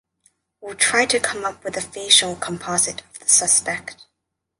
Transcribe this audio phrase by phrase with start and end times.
[0.61, 4.07] We’ll try to come up with a facial composite of the suspect.